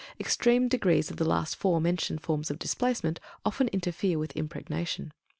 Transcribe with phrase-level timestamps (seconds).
[0.19, 5.13] Extreme degrees of the last four mentioned forms of displacement often interfere with impregnation.